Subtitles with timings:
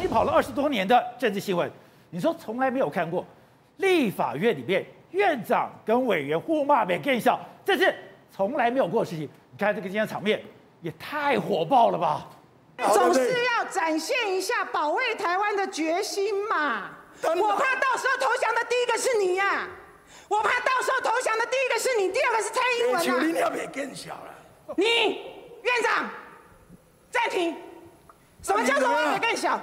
[0.00, 1.70] 你跑了二十多年的政治新闻，
[2.10, 3.24] 你说从来没有看过
[3.78, 7.94] 立法院里面院长跟委员互骂没更小，这是
[8.34, 9.28] 从来没有过的事情。
[9.50, 10.42] 你看这个今天场面
[10.80, 12.28] 也太火爆了吧！
[12.92, 16.90] 总是要展现一下保卫台湾的决心嘛。
[17.22, 19.68] 我怕到时候投降的第一个是你呀、啊，
[20.28, 23.24] 我怕到时候投降的第一个是你，第二个是蔡英文啊。
[23.24, 24.34] 你要别更小了。
[24.76, 24.84] 你
[25.62, 26.08] 院长
[27.10, 27.54] 暂停。
[28.42, 29.60] 什么叫做未免更小？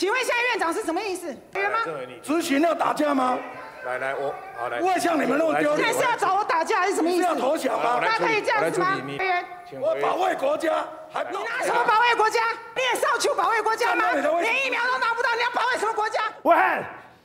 [0.00, 1.26] 请问现在院长是什么意思？
[1.52, 1.76] 对吗？
[2.22, 3.38] 执行要打架吗？
[3.84, 4.78] 来来，我好来。
[4.80, 5.92] 不会像你们那么丢脸。
[5.92, 7.22] 现在是要找我打架还是什么意思？
[7.22, 8.00] 是要投降吗？
[8.02, 8.96] 那可以这样子吗？
[9.06, 9.44] 委员，
[9.78, 10.72] 我保卫国家，
[11.12, 12.40] 还你拿什么保卫国家？
[12.74, 14.10] 你也上去保卫国家吗？
[14.40, 16.22] 连疫苗都拿不到，你要保卫什么国家？
[16.44, 16.56] 喂。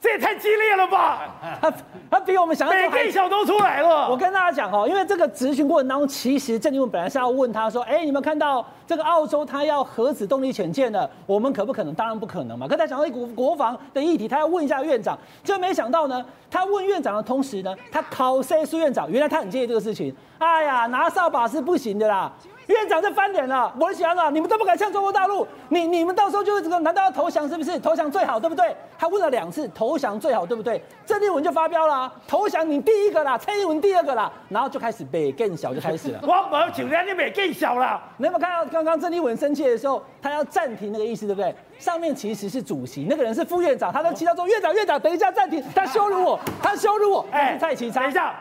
[0.01, 1.33] 这也太激烈了吧！
[2.25, 4.09] 比我们想象中还小都出来了。
[4.09, 11.93] 我跟大家讲哦，因为这个质询过程当中，其实郑丽文本来是要问他说：“哎，你们看到这个澳洲他要核子动力潜舰的，我们可不可能？
[11.93, 12.67] 当然不可能嘛。
[12.67, 20.13] 可他讲到一国国防的议题，他要问一下院长，就没想到呢，他问院长的同时呢，他考 C 苏院长，原来他很介意这个事情。
[20.39, 22.31] 哎呀，拿扫把是不行的啦。
[22.67, 27.79] 院长就翻脸了，我想啊，你们都不敢向中国大陆，你你们到时候就会这个，难道要投降是不是？
[27.79, 28.75] 投降最好，对不对？
[28.97, 30.81] 他问了两次，投降最好，对不对？
[31.05, 36.19] 郑丽文就发飙了、啊，投降你第一个啦，蔡英文第二个啦，然后就开始北更小就开始了。
[36.25, 41.53] 我没请人家北更小了，你有没有看到刚刚郑丽文生气的时候，他要暂停那个意思，对不对？
[41.77, 48.33] 上面其实是主席，那个人是副院长，他都祈祷说院长院长等一下暂停，他羞辱我，他羞辱我，哎，蔡其昌，等一下。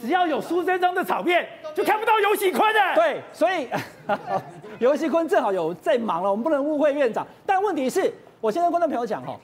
[0.00, 2.80] 只要有苏贞昌的场面，就看不到游锡堃的。
[2.94, 3.68] 对，所以
[4.78, 7.26] 游喜坤正好有在忙了，我们不能误会院长。
[7.44, 9.36] 但问题是，我现在跟观众朋友讲哦，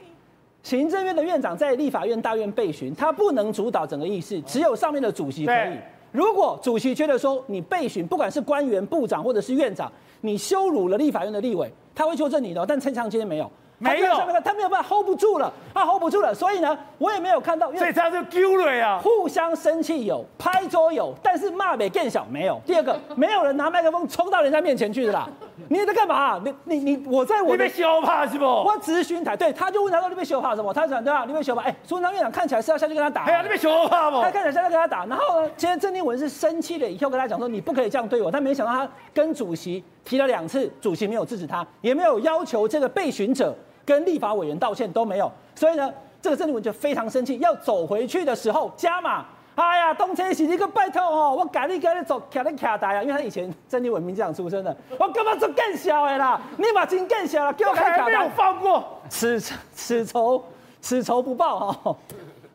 [0.62, 5.78] 行政院的院长在立法院大院备询，他不能主导整个议事，只有上面的主席可以。
[6.10, 12.64] 如果主席觉得说你被询，不管是官员、部长或者是院长，你羞辱了立法院的立委，他会纠正你的。
[12.66, 13.50] 但陈长今天没有。
[13.82, 14.12] 没有，
[14.44, 19.00] 他没有办法 hold 不住了，他 hold 不住了，所以呢，我也没有看到，所以他就丢了呀。
[19.02, 22.60] 互相生气有，拍桌有，但是骂没更小没有。
[22.64, 25.28] 第二个，没有人拿麦克风冲到人家面前去的啦。
[25.68, 26.40] 你在干嘛？
[26.44, 28.44] 你你你，我在我你被羞怕是不？
[28.44, 30.72] 我咨询台，对，他就问他说你被羞怕什么？
[30.72, 31.62] 他讲对啊，你被羞怕。
[31.62, 33.24] 哎，苏院长看起来是要下去跟他打。
[33.24, 34.20] 哎呀，你被羞怕不？
[34.22, 35.04] 他看起来是要跟他打。
[35.06, 43.54] 然后呢，今天郑定文是生气了以后跟他讲说你不可以这样对我，但没想到他跟主席提了两次，主席没有制止他，也没有要求这个被询者。
[43.84, 56.40] 跟立法委员道歉都没有，所以呢，这个郑丽文就非常生气，要走回去的时候加码，哎呀，东车是一个拜托哦，我赶你赶你走，卡你卡台啊，因为他以前郑丽文民进党出身的，我干嘛做更小的啦？
[56.56, 59.40] 你把金更小了，给我开卡台，没有放过，此
[59.74, 60.42] 此仇
[60.80, 61.96] 此仇不报哈，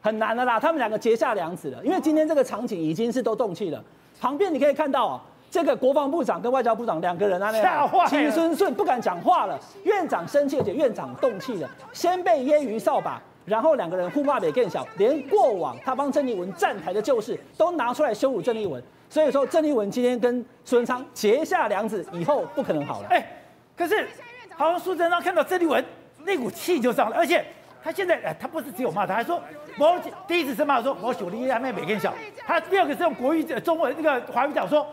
[0.01, 3.83] 很难的啦，他们两个结下梁子了，因为今天这个场景已经是都动气了，
[4.19, 5.21] 旁边你可以看到啊。
[5.57, 9.59] 这个国防部长跟外交部长两个人啊，那样，亲顺顺不敢讲话了。
[9.85, 18.81] 院长生气，而且院长动气了，先被揶揄扫把，然后两个人互骂也更小，连过往他帮郑丽文站台的旧事都拿出来羞辱郑丽文。
[19.09, 23.07] 所以说，郑丽文今天跟苏贞昌结下梁子，以后不可能好了。
[23.09, 23.27] 哎，
[23.75, 24.07] 可是
[24.55, 25.83] 好像苏贞昌看到郑丽文
[26.23, 27.43] 那股气就上来，而且
[27.83, 29.41] 他现在哎，他不是只有骂他，还说
[29.79, 32.13] 我第一次是骂说我兄弟还没也更小，
[32.45, 34.85] 他第二个是用国语中文那个华语讲说。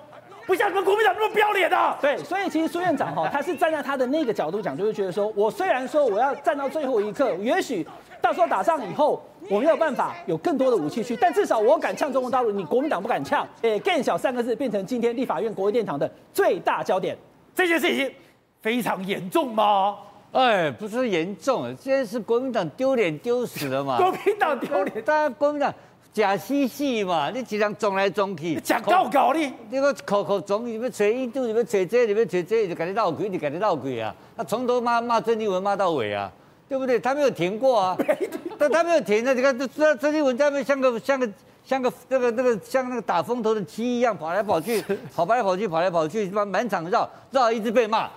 [0.47, 1.99] 不像你们国民党那么不要脸的。
[2.00, 7.87] 对，所以其实苏院长哈，他是站在他的那个角度讲，就是觉得说，我虽然说我要站到最后一刻，也许
[8.21, 13.47] 到时候打仗以后，我没有办法有更多的武器去，但至少我敢呛中国大陆，你国民党不敢呛。
[13.62, 17.16] 诶，更小三个字变成今天立法院国会殿堂的最大焦点。
[17.54, 18.12] 这件事情
[18.60, 19.97] 非常严重吗？
[20.33, 23.97] 哎，不是严重，现在是国民党丢脸丢死了嘛？
[24.03, 25.72] 国民党丢脸，大家国民党。
[26.14, 34.14] 假嬉戏嘛，你只能撞来撞去，假搞搞你，你个口口总你们吹印度，你们吹这，你要找这，就赶紧闹鬼，就赶紧闹鬼啊！
[34.36, 36.30] 他从头骂骂郑丽文骂到尾啊，
[36.69, 37.00] 对不对？
[37.00, 37.98] 他没有停过啊，
[38.56, 41.28] 但他没有停，啊你看这这郑丽文在那边像个像个
[41.64, 44.80] 像个那个那个像那个打风头的鸡一样跑来跑去，
[45.12, 48.08] 跑来跑去跑来跑去，满满场绕绕，一直被骂。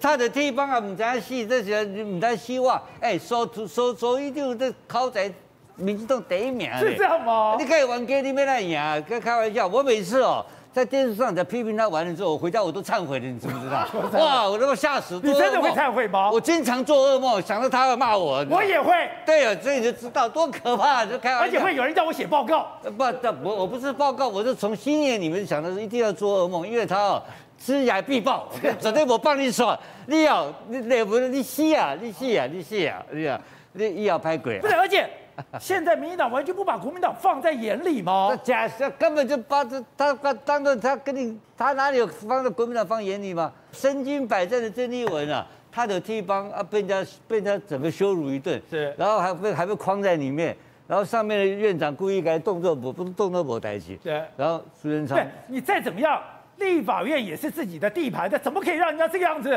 [0.00, 5.32] 他的地方啊，唔知戏这些唔知希望，哎，说说说一定这考在。
[5.76, 7.56] 民进党第一名，是这样吗？
[7.58, 9.66] 你可以玩 gay，你没来赢，跟开玩笑。
[9.66, 13.86] 我每次哦，在电视上在批评他完了之后，我回家我都忏悔了，你知不知道？
[14.20, 15.20] 哇，我都快吓死！
[15.22, 16.30] 你真的会忏悔吗？
[16.30, 18.44] 我经常做噩梦，想到他会骂我。
[18.50, 18.92] 我也会。
[19.24, 21.44] 对啊，所以你就知道多可怕，就开玩笑。
[21.46, 22.66] 而且会有人叫我写报告。
[22.96, 23.04] 不，
[23.42, 27.22] 我我不是报告，我是从心眼里面想的，一定要做噩梦，因为他哦，
[27.58, 28.48] 知崖必报，
[28.78, 33.40] 昨天我帮你说，你要你那不是你死啊，你死啊，你死啊，你啊，
[33.72, 34.60] 你你要拍鬼。
[34.60, 35.08] 不是，而且。
[35.58, 38.36] 现在民进党完全不把国民党放在眼里吗？
[38.42, 43.52] 假设根本就把这他他当做他跟你他哪里有放在国民党放眼里吗？
[43.72, 50.56] 身经百战的郑丽文啊，他的地方啊，被人家被人家整个羞辱一顿，是，然后还被还被框在里面，
[50.86, 56.20] 然后上面的院长故意给他动作不不动作不抬起，对，然后苏贞昌，对，你再怎么样，
[56.56, 59.50] 立法院也是自己的地盘他，怎么可以让人家这个样子？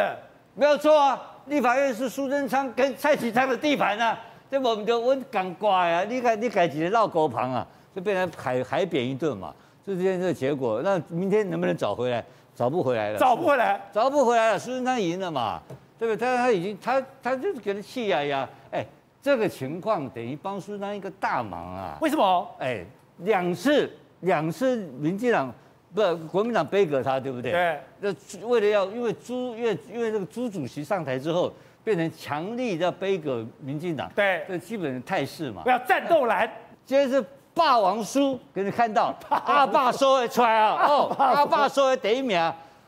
[0.53, 4.17] 没有错啊，立法院是苏贞昌跟蔡其昌的地盘啊，
[4.49, 9.53] 这我们就我赶怪啊，你看你改几个绕狗旁啊，就被人海海扁一顿嘛，
[9.85, 12.23] 就这样这个结果，那明天能不能找回来？
[12.55, 14.57] 找不回来了，找不回来，找不回来了。
[14.57, 15.61] 苏贞昌赢了嘛，
[15.99, 16.25] 对不对？
[16.25, 18.85] 他他已经他他就是给他气呀呀，哎，
[19.21, 21.97] 这个情况等于帮苏贞昌一个大忙啊。
[21.99, 22.47] 为什么？
[22.59, 22.85] 哎，
[23.17, 23.91] 两次
[24.21, 25.53] 两次民进党
[25.93, 26.01] 不
[26.31, 27.51] 国民党杯葛他，对不对？
[27.51, 27.79] 对。
[27.99, 31.51] 那为了要因为朱因为因为这个朱主席上台之后，
[31.85, 34.11] 变成强力的杯葛民进党。
[34.13, 34.43] 对。
[34.49, 35.61] 这基本的态势嘛。
[35.63, 36.51] 不要战斗蓝。
[36.85, 37.23] 今天是。
[37.57, 40.75] 霸王输，给你看到阿爸说的出来啊！
[40.85, 42.37] 哦，阿爸说的第一名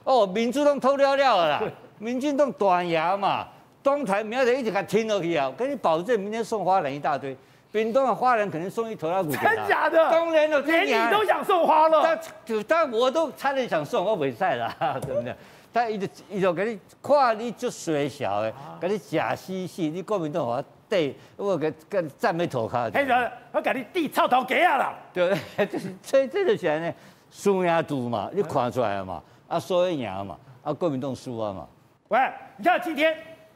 [0.04, 1.64] 哦，民主党偷了了啦，
[2.00, 3.48] 民进党断牙嘛，
[3.82, 5.48] 东台明天一直给他听落去啊！
[5.48, 7.34] 我跟你保证，明天送花篮一大堆，
[7.72, 9.32] 屏东的花篮可能送一头拉骨。
[9.32, 10.12] 真假的？
[10.12, 12.04] 当然了，连你都想送花了。
[12.04, 12.20] 但
[12.68, 15.34] 但我都差点想送，我袂使啦，对不对？
[15.78, 18.52] 他伊就伊就给你看你足衰小的，
[18.82, 20.64] 给你假兮兮，你国民党话。
[20.90, 22.90] 对，我给给赞美头卡。
[22.90, 23.06] 嘿，
[23.52, 24.96] 我给你递臭头给啊啦。
[25.14, 25.38] 对，
[25.68, 26.94] 就是这这就是呢，
[27.30, 29.22] 输赢赌嘛，你看出来了嘛？
[29.50, 31.68] 啊，输赢嘛，啊，国民党输啊嘛。
[32.08, 32.18] 喂，
[32.56, 33.16] 你看今天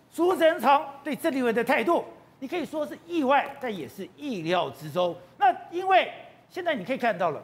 [0.09, 2.03] 苏贞昌对郑丽文的态度，
[2.39, 5.15] 你可以说是意外，但也是意料之中。
[5.37, 6.11] 那因为
[6.49, 7.41] 现在你可以看到了，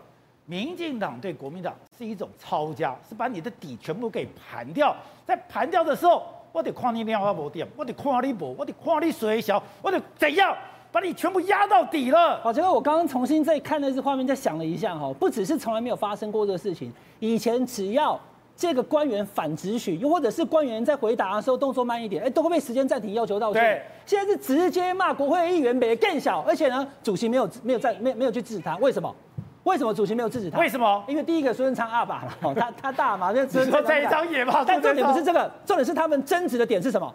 [0.48, 4.96] 民进党对国民党是一种抄家，是把你的底全部给盘掉，
[5.26, 6.24] 在盘掉的时候。
[6.54, 10.56] 我得看你量化无点，我得看你薄，我得看你水小，我得怎样
[10.92, 12.42] 把你全部压到底了。
[12.42, 18.20] 好，结果我刚刚重新再看那次画面，再想了一下哈，不只是从来没有发生过这个事情，以前只要
[18.56, 23.62] 这个官员反质询，又或者是官员在回答的时候动作慢一点，哎，都会被时间暂停要求道歉。
[23.62, 29.14] 对，现在是直接骂国会议员，比更小，而且呢，主席没有没有在没没有去制止他，为什么？
[29.68, 30.58] 为什么主席没有制止他？
[30.60, 31.04] 为什么？
[31.08, 34.64] 因为第一个苏贞昌阿爸了， 他他大嘛，就只 说这一张野嘛。
[34.66, 37.14] 但重点不是这个，重点是他们争执的点是什么？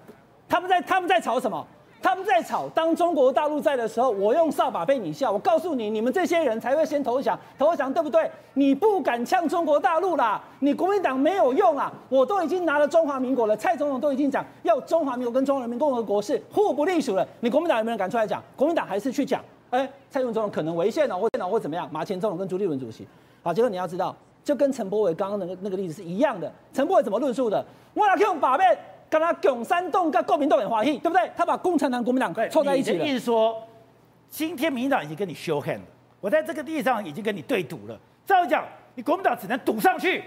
[0.48, 1.66] 他们在他们在吵什么？
[2.02, 5.30] 他们在吵，当中国大陆在的时候，我用扫把被你笑。
[5.30, 8.28] 我告诉你，你们这些人才会先投降，投降对不对？
[8.54, 11.92] 你不敢呛中国大陆啦，你国民党没有用啊！
[12.08, 18.42] 我都已经拿了中华民国了，蔡总统都已经讲要中华民国跟中华人民共和国是互不隶属了，你国民党有没有人敢出来讲？
[18.56, 19.40] 国民党还是去讲。
[19.72, 21.88] 哎，蔡英文总统可能违宪了，或电脑或怎么样？
[21.90, 23.08] 马前总统跟朱立伦主席，
[23.42, 24.14] 好，结果你要知道，
[24.44, 26.52] 就跟陈柏伟刚刚那个那个例子是一样的。
[26.74, 27.64] 陈柏伟怎么论述的？
[27.94, 28.78] 我要用把面
[29.08, 31.30] 跟他拱山洞跟国民党很欢喜，对不对？
[31.34, 33.06] 他把共产党、国民党凑在一起了。
[33.06, 33.56] 意思说，
[34.28, 35.84] 今天民进党已经跟你 show hand 了，
[36.20, 37.98] 我在这个地上已经跟你对赌了。
[38.26, 40.22] 照讲，你国民党只能赌上去，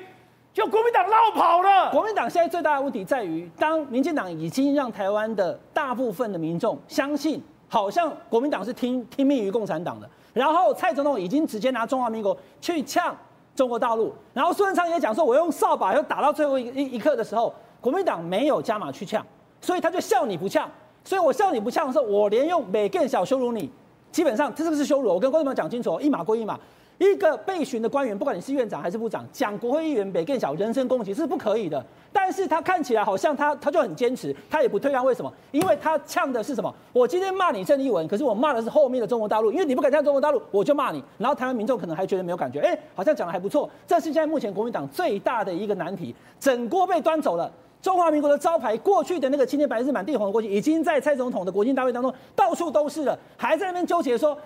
[0.52, 1.92] 就国民党落跑了。
[1.92, 7.40] 国民党现在最大的问题在于，当民进党已经让台湾的大部分的民众相信。
[7.68, 13.16] 好像国民党是听听命于共产党的，然后蔡总统已经直接拿中华民国去呛
[13.56, 19.26] 中国大陆，然后孙文昌也讲说，我用扫把要打到最后一一刻的时候，国民党没有加码去呛，
[19.62, 20.70] 所以他就笑你不呛，
[21.04, 23.70] 所以我笑你不呛的时候，我连用每更小羞辱你，
[24.12, 25.10] 基本上这是不是羞辱？
[25.14, 26.60] 我跟观众朋友讲清楚，一码归一码。
[26.98, 31.84] 一个被询的官员，不管你是院长还是部长，讲国会议员比更小，人身攻击是不可以的。
[32.14, 35.06] 但是他看起来好像他他就很坚持，他也不退让。
[35.06, 35.32] 为什么？
[35.52, 36.74] 因为他呛的是什么？
[36.94, 41.04] 我今天骂你郑丽文，可是我骂的是后面的中国大陆，因为你不敢呛中国大陆，我就骂你。
[41.18, 43.70] 然后台湾民众可能还觉得没有感觉，哎，好像讲的还不错。
[43.86, 47.52] 这是现在目前国民党最大的一个难题，整锅被端走了。
[47.82, 54.38] 中华民国的招牌，过去的那个青天白日满地红的国旗，已经在蔡总统的国庆大会当中到处都是了，还在那边纠结说。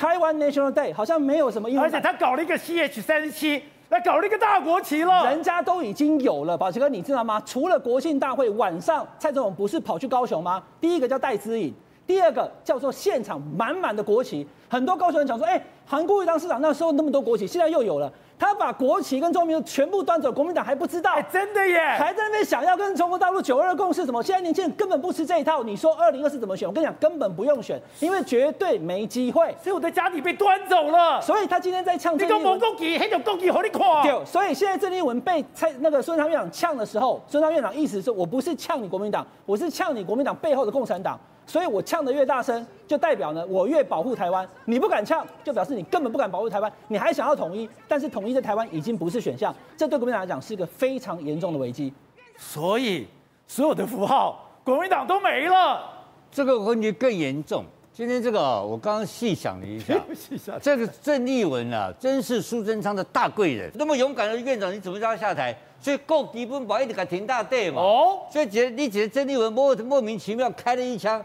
[0.00, 5.26] 台湾 National Day 好像没有什么意义，而且他搞了一个 CH 三十七，来搞了一个大国旗了。
[5.26, 7.38] 人家都已经有了，宝奇哥，你知道吗？
[7.44, 10.62] 除了国庆大会晚上，蔡总统不是跑去高雄吗？
[10.80, 11.74] 第一个叫戴资颖，
[12.06, 18.10] 第二个叫做现场满满的国旗，很多高雄人讲说，哎，韩国瑜当市长那时候那么多国旗，现在又有了。
[18.40, 24.22] 他把国旗跟中民全部端走，国民党还不知道，真的耶，还在那边想要跟中国大陆九二共识什么？
[24.22, 25.62] 现在年轻人根本不吃这一套。
[25.62, 26.66] 你说二零二四怎么选？
[26.66, 29.54] 我跟你讲，根本不用选，因为绝对没机会。
[29.62, 31.20] 所以我的家底被端走了。
[31.20, 32.14] 所以他今天在呛。
[32.14, 33.80] 你讲某国旗，黑种国旗，好你看。
[34.02, 41.20] 对，所以现在郑丽文被蔡那个孙昌院长呛的时候，孙昌院长意思是我不是呛你国民党，我是呛你国民党背后的共产党。
[41.50, 44.48] 所以我呛得越大声，就代表呢我越保护台湾。
[44.66, 51.92] 你不敢呛，就表示你根本不敢保护台湾，你还想要统一，但是统一在台湾已经不是选项，这对国民党来讲是一个非常严重的危机。
[52.36, 53.04] 所以
[53.48, 55.82] 所有的符号，国民党都没了。
[56.30, 60.00] 这个问题更严重，今天这个我刚刚细想了一下，
[60.62, 63.68] 这个郑丽文啊，真是苏贞昌的大贵人。
[63.74, 65.52] 那么勇敢的院长，你怎么叫他下台？
[65.80, 67.80] 所以够基本法一直给停大队嘛。
[67.80, 71.24] 哦，所以觉得你觉得郑丽文莫莫名其妙开了一枪，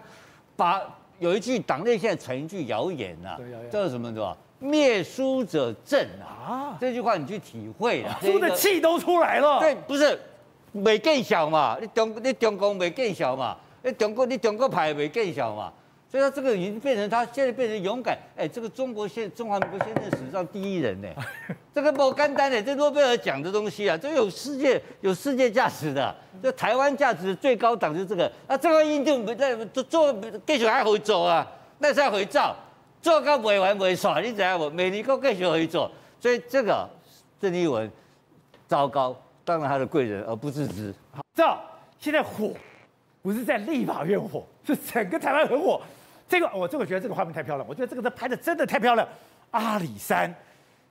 [0.55, 0.81] 把
[1.19, 3.39] 有一句党内现在传一句谣言呐、啊，
[3.71, 4.35] 叫做什么对吧？
[4.59, 9.59] 灭书者正啊，这句话你去体会了，书的气都出来了。
[9.59, 10.19] 对，不是，
[10.71, 15.71] 没更小嘛，你中你中共没更小嘛，你中国你中国牌没更小嘛。
[16.15, 21.10] 所以他这个已经变成他现在变成勇敢，哎，这个中国现中华民国现在史上第一人呢，
[21.75, 30.15] 这个不简单的，这诺贝尔奖的东西啊，这有世界有世界价值的，这台湾价值最高档就是这个，啊这个印度没在做做
[30.48, 31.45] 继续还会做啊，
[31.79, 32.55] 那是要回照，
[33.01, 34.69] 做到未完未耍，你知道不？
[34.69, 35.91] 每年都继续回做，
[36.22, 36.89] 所以这个
[37.41, 37.91] 郑丽文
[38.69, 40.95] 糟糕，当了他的贵人而不自知。
[41.12, 41.43] 好，这
[42.00, 42.53] 现在火
[43.22, 45.81] 不是在立法院火，是整个台湾很火。
[46.27, 49.08] 这个我这个觉得这个画面太漂亮，我觉得这个在拍的真的太漂亮。
[49.51, 50.34] 阿里山，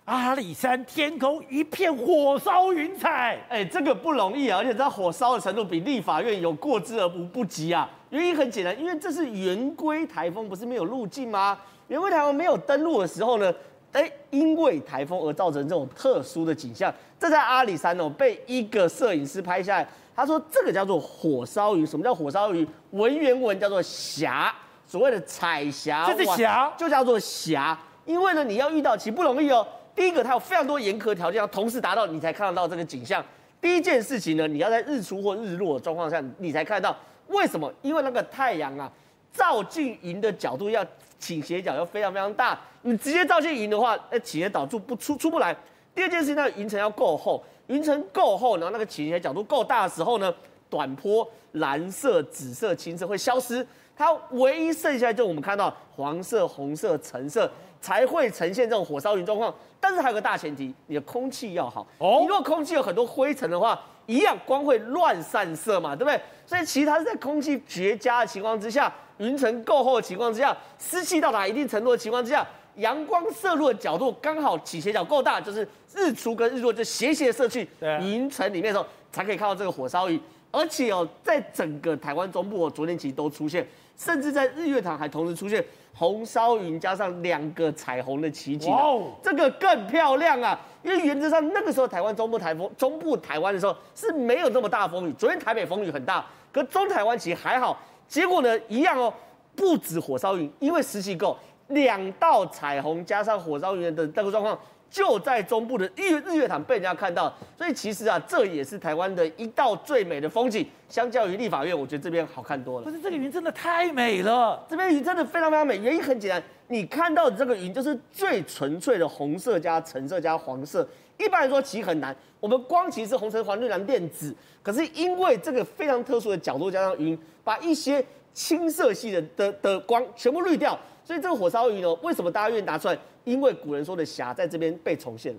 [0.05, 7.91] 阿里山天空一片火烧云彩，哎，这个不容易啊，而且它火烧的程度比立法院有过之而无不及啊。
[8.11, 11.59] 原因很简单，因为这是圆规台风，不是没有路径吗？
[11.89, 13.53] 圆规台风没有登陆的时候呢，
[13.93, 16.95] 哎，因为台风而造成这种特殊的景象。
[17.19, 21.85] 这在阿里山哦，被一个摄影师拍下来，他说这个叫做火烧云。
[21.85, 22.67] 什么叫火烧云？
[22.93, 24.55] 文言文叫做霞。
[24.95, 27.77] 所谓的彩霞，这是霞，就叫做霞。
[28.05, 29.67] 因为呢，你要遇到其实不容易哦。
[29.93, 33.21] 第一个，它有非常多严苛条件要同时达到，你才看得到这个景象。
[33.61, 36.97] 第一件事情呢，你要在日出或日落的状况下，你才看得到。
[37.27, 37.69] 为什么？
[37.83, 38.89] 因为那个太阳啊，
[39.33, 40.87] 照进云的角度要
[41.19, 42.57] 倾斜角要非常非常大。
[42.83, 45.53] 你直接照进云的话，那倾斜导致不出出不来。
[45.93, 50.33] 第二件事情，那个云层要够厚，云层够厚，然后那个倾斜角度够大的时候呢，
[50.69, 53.67] 短波蓝色、紫色、青色会消失。
[53.97, 59.55] 它唯一剩下就我们看到黄色、红色、橙色才会呈现这种火烧云状况。
[59.79, 61.87] 但是还有个大前提，你的空气要好。
[61.99, 66.21] 哦，你如果空气有很多灰尘的话，一样光会乱散射嘛，对不对？
[66.45, 72.45] 所以其实它是在空气绝佳的情况之下，云层够厚的情况之下，湿气到达一定程度的情况之下，
[72.77, 77.69] 阳光射入的角度刚好倾斜角够大，就是日出跟日落就斜斜射去
[78.01, 80.21] 云层里面的时候，才可以看到这个火烧云。
[80.55, 83.67] 而且哦，在整个台湾中部哦，昨天其实都出现。
[83.97, 88.75] 甚至在日月潭还同时出现红烧云加上两个彩虹的奇景，
[89.23, 90.59] 这个更漂亮啊！
[90.83, 95.13] 因为原则上那个时候台湾中部台风、中部台湾的时候是没有这么大风雨。
[95.13, 97.79] 昨天台北风雨很大，可中台湾其实还好。
[98.09, 99.15] 结果呢，一样哦，
[99.55, 104.59] 不止火烧云，因为湿气够，两道彩虹加上火烧云的这个状况。
[104.95, 110.65] 就在中部的日日月潭被人家看到，所以其实啊，这也是台湾的一道最美的风景。
[110.89, 112.85] 相较于立法院，我觉得这边好看多了。
[112.85, 115.77] 不是这个云真的太美了，这边云真的非常非常美。
[115.79, 120.89] 原因很简单，你看到的这个云就是最纯粹的红色加橙色加黄色。
[121.19, 124.33] 一般来说其实很难，我们光其实是红橙黄绿蓝靛紫，
[124.63, 130.79] 可是因为这个非常特殊的角度加上云，把一些青色系的的的光全部滤掉。
[131.03, 132.99] 所以这个火烧鱼呢，为什么大家愿意拿出来？
[133.25, 135.39] 因为古人说的霞在这边被重现了。